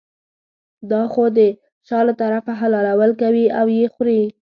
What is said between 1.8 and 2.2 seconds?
شا له